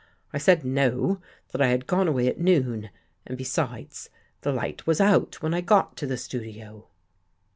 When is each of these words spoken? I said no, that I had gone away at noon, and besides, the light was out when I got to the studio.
I 0.33 0.39
said 0.39 0.65
no, 0.65 1.21
that 1.51 1.61
I 1.61 1.67
had 1.67 1.85
gone 1.85 2.07
away 2.07 2.25
at 2.27 2.39
noon, 2.39 2.89
and 3.27 3.37
besides, 3.37 4.09
the 4.41 4.51
light 4.51 4.87
was 4.87 4.99
out 4.99 5.43
when 5.43 5.53
I 5.53 5.61
got 5.61 5.95
to 5.97 6.07
the 6.07 6.17
studio. 6.17 6.87